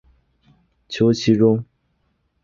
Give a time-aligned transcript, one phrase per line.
[0.89, 1.63] 求其中